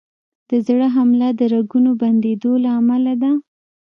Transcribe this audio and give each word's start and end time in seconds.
د 0.49 0.51
زړه 0.67 0.87
حمله 0.95 1.27
د 1.39 1.41
رګونو 1.53 1.91
بندېدو 2.01 2.51
له 2.63 2.69
امله 2.79 3.13
ده. 3.21 3.31